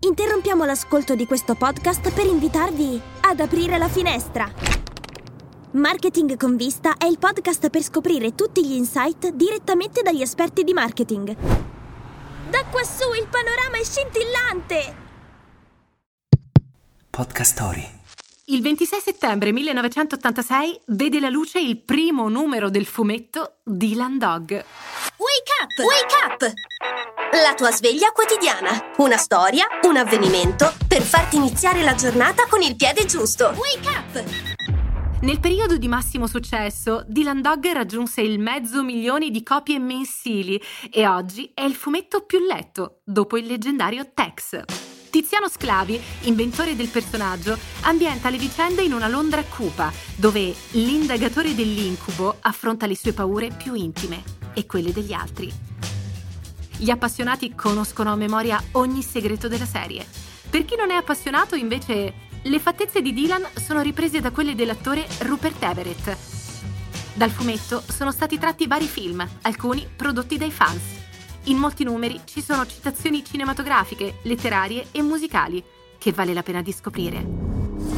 Interrompiamo 0.00 0.64
l'ascolto 0.64 1.16
di 1.16 1.26
questo 1.26 1.56
podcast 1.56 2.12
per 2.12 2.24
invitarvi 2.24 3.00
ad 3.22 3.40
aprire 3.40 3.78
la 3.78 3.88
finestra. 3.88 4.48
Marketing 5.72 6.36
con 6.36 6.56
vista 6.56 6.96
è 6.96 7.06
il 7.06 7.18
podcast 7.18 7.68
per 7.68 7.82
scoprire 7.82 8.36
tutti 8.36 8.64
gli 8.64 8.74
insight 8.74 9.30
direttamente 9.30 10.02
dagli 10.02 10.22
esperti 10.22 10.62
di 10.62 10.72
marketing. 10.72 11.34
Da 12.48 12.64
quassù 12.70 13.12
il 13.12 13.26
panorama 13.28 13.76
è 13.76 13.84
scintillante! 13.84 15.06
Podcast 17.10 17.52
Story. 17.52 17.96
Il 18.46 18.62
26 18.62 19.00
settembre 19.00 19.50
1986 19.50 20.80
vede 20.86 21.18
la 21.18 21.28
luce 21.28 21.58
il 21.58 21.76
primo 21.76 22.28
numero 22.28 22.70
del 22.70 22.86
fumetto 22.86 23.56
Dylan 23.64 24.16
Dog. 24.16 24.52
Wake 24.52 25.52
up! 25.60 25.78
Wake 25.84 26.46
up! 26.46 26.52
La 27.30 27.52
tua 27.54 27.70
sveglia 27.70 28.10
quotidiana. 28.10 28.92
Una 28.96 29.18
storia, 29.18 29.66
un 29.82 29.98
avvenimento 29.98 30.72
per 30.88 31.02
farti 31.02 31.36
iniziare 31.36 31.82
la 31.82 31.94
giornata 31.94 32.46
con 32.48 32.62
il 32.62 32.74
piede 32.74 33.04
giusto. 33.04 33.54
Wake 33.54 33.88
up! 33.88 34.24
Nel 35.20 35.38
periodo 35.38 35.76
di 35.76 35.88
massimo 35.88 36.26
successo, 36.26 37.04
Dylan 37.06 37.42
Dog 37.42 37.70
raggiunse 37.70 38.22
il 38.22 38.38
mezzo 38.38 38.82
milione 38.82 39.28
di 39.30 39.42
copie 39.42 39.78
mensili 39.78 40.58
e 40.90 41.06
oggi 41.06 41.50
è 41.52 41.62
il 41.64 41.74
fumetto 41.74 42.22
più 42.22 42.38
letto, 42.38 43.00
dopo 43.04 43.36
il 43.36 43.46
leggendario 43.46 44.10
Tex. 44.14 44.62
Tiziano 45.10 45.48
Sclavi, 45.50 46.00
inventore 46.22 46.76
del 46.76 46.88
personaggio, 46.88 47.58
ambienta 47.82 48.30
le 48.30 48.38
vicende 48.38 48.82
in 48.82 48.94
una 48.94 49.08
Londra 49.08 49.42
cupa, 49.44 49.92
dove 50.16 50.54
l'indagatore 50.70 51.54
dell'incubo 51.54 52.36
affronta 52.40 52.86
le 52.86 52.96
sue 52.96 53.12
paure 53.12 53.50
più 53.50 53.74
intime 53.74 54.22
e 54.54 54.64
quelle 54.64 54.92
degli 54.92 55.12
altri. 55.12 55.77
Gli 56.80 56.90
appassionati 56.90 57.56
conoscono 57.56 58.12
a 58.12 58.16
memoria 58.16 58.62
ogni 58.72 59.02
segreto 59.02 59.48
della 59.48 59.66
serie. 59.66 60.06
Per 60.48 60.64
chi 60.64 60.76
non 60.76 60.92
è 60.92 60.94
appassionato, 60.94 61.56
invece, 61.56 62.14
le 62.40 62.60
fattezze 62.60 63.02
di 63.02 63.12
Dylan 63.12 63.44
sono 63.54 63.80
riprese 63.80 64.20
da 64.20 64.30
quelle 64.30 64.54
dell'attore 64.54 65.04
Rupert 65.22 65.60
Everett. 65.60 66.16
Dal 67.14 67.30
fumetto 67.30 67.82
sono 67.84 68.12
stati 68.12 68.38
tratti 68.38 68.68
vari 68.68 68.86
film, 68.86 69.28
alcuni 69.42 69.88
prodotti 69.94 70.38
dai 70.38 70.52
fans. 70.52 70.82
In 71.44 71.56
molti 71.56 71.82
numeri 71.82 72.20
ci 72.24 72.40
sono 72.40 72.64
citazioni 72.64 73.24
cinematografiche, 73.24 74.18
letterarie 74.22 74.86
e 74.92 75.02
musicali 75.02 75.62
che 75.98 76.12
vale 76.12 76.32
la 76.32 76.44
pena 76.44 76.62
di 76.62 76.72
scoprire. 76.72 77.97